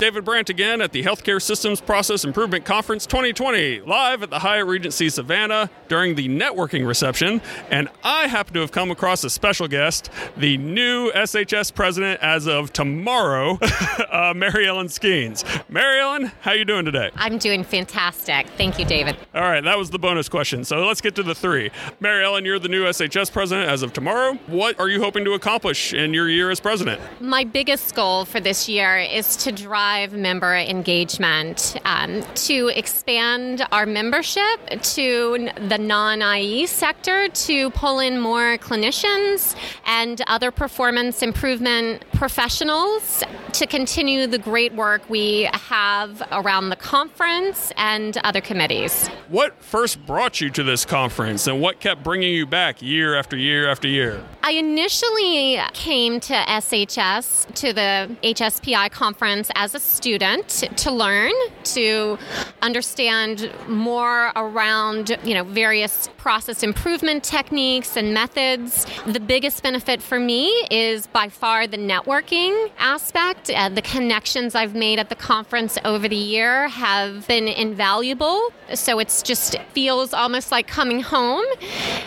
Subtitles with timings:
[0.00, 4.68] David Brandt again at the Healthcare Systems Process Improvement Conference 2020, live at the Hyatt
[4.68, 7.42] Regency Savannah during the networking reception.
[7.68, 12.46] And I happen to have come across a special guest, the new SHS president as
[12.46, 13.58] of tomorrow,
[14.12, 15.42] uh, Mary Ellen Skeens.
[15.68, 17.10] Mary Ellen, how are you doing today?
[17.16, 18.46] I'm doing fantastic.
[18.50, 19.16] Thank you, David.
[19.34, 20.62] All right, that was the bonus question.
[20.62, 21.72] So let's get to the three.
[21.98, 24.34] Mary Ellen, you're the new SHS president as of tomorrow.
[24.46, 27.00] What are you hoping to accomplish in your year as president?
[27.20, 33.86] My biggest goal for this year is to drive member engagement, um, to expand our
[33.86, 39.56] membership to the non IE sector, to pull in more clinicians
[39.86, 47.72] and other performance improvement professionals, to continue the great work we have around the conference
[47.76, 49.08] and other committees.
[49.28, 53.36] What first brought you to this conference and what kept bringing you back year after
[53.36, 54.22] year after year?
[54.48, 60.48] I initially came to SHS, to the HSPI conference as a student
[60.78, 61.32] to learn,
[61.64, 62.18] to
[62.62, 68.86] understand more around, you know, various process improvement techniques and methods.
[69.06, 73.50] The biggest benefit for me is by far the networking aspect.
[73.50, 78.50] Uh, the connections I've made at the conference over the year have been invaluable.
[78.72, 81.44] So it's just feels almost like coming home.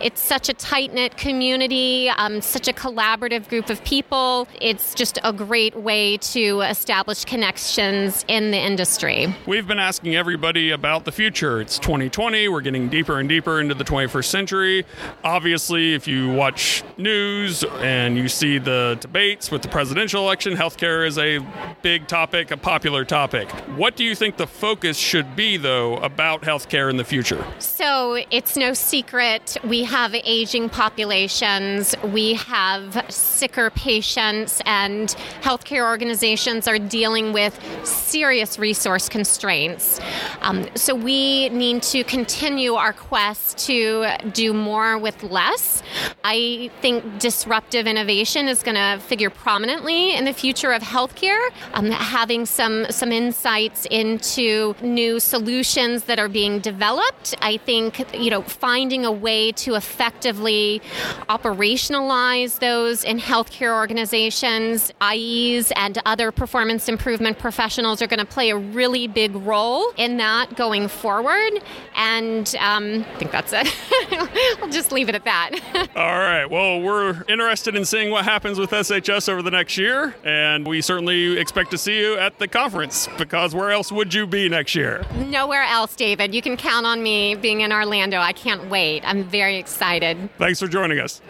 [0.00, 4.46] It's such a tight knit community, um, such a collaborative group of people.
[4.60, 9.34] It's just a great way to establish connections in the industry.
[9.46, 11.60] We've been asking everybody about the future.
[11.60, 12.48] It's 2020.
[12.48, 14.86] We're getting deeper and deeper into the 21st century.
[15.24, 21.06] Obviously, if you watch news and you see the debates with the presidential election, healthcare
[21.06, 21.40] is a
[21.82, 23.50] big topic, a popular topic.
[23.76, 27.44] What do you think the focus should be, though, about healthcare in the future?
[27.58, 35.08] So it's no secret we have aging populations, we have sicker patients, and
[35.40, 40.00] healthcare organizations are dealing with serious resource constraints.
[40.42, 45.82] Um, so we need to continue our quest to do more with less.
[46.24, 51.48] I think disruptive innovation is going to figure prominently in the future of healthcare.
[51.74, 57.34] Um, having some some insights into new solutions that are being developed.
[57.40, 60.82] I think you know finding a way to effectively
[61.92, 68.50] operationalize those in healthcare organizations, IEs, and other performance improvement professionals are going to play
[68.50, 71.52] a really big role in that going forward.
[71.96, 73.74] And um, I think that's it.
[74.62, 75.50] I'll just leave it at that.
[75.96, 76.46] All right.
[76.46, 80.80] Well, we're interested in seeing what happens with SHS over the next year, and we
[80.80, 84.74] certainly expect to see you at the conference because where else would you be next
[84.74, 85.04] year?
[85.16, 86.34] Nowhere else, David.
[86.34, 88.18] You can count on me being in Orlando.
[88.18, 89.02] I can't wait.
[89.04, 90.30] I'm very excited.
[90.38, 91.20] Thanks for joining us.